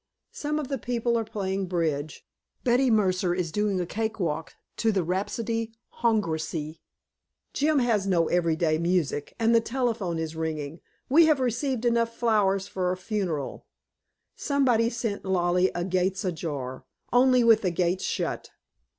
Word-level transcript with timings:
Some 0.31 0.57
of 0.57 0.67
the 0.67 0.79
people 0.79 1.15
are 1.15 1.23
playing 1.23 1.67
bridge, 1.67 2.25
Betty 2.63 2.89
Mercer 2.89 3.35
is 3.35 3.51
doing 3.51 3.79
a 3.79 3.85
cake 3.85 4.19
walk 4.19 4.55
to 4.77 4.91
the 4.91 5.03
RHAPSODIE 5.05 5.75
HONGROISE 6.03 6.79
Jim 7.53 7.77
has 7.77 8.07
no 8.07 8.27
every 8.27 8.55
day 8.55 8.79
music 8.79 9.35
and 9.37 9.53
the 9.53 9.61
telephone 9.61 10.17
is 10.17 10.35
ringing. 10.35 10.81
We 11.07 11.27
have 11.27 11.39
received 11.39 11.85
enough 11.85 12.15
flowers 12.17 12.67
for 12.67 12.91
a 12.91 12.97
funeral 12.97 13.67
somebody 14.35 14.89
sent 14.89 15.23
Lollie 15.23 15.69
a 15.75 15.83
Gates 15.85 16.25
Ajar, 16.25 16.83
only 17.13 17.43
with 17.43 17.61
the 17.61 17.69
gates 17.69 18.03
shut. 18.03 18.49